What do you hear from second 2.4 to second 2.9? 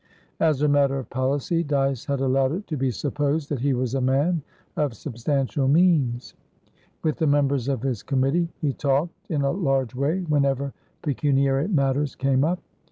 it to be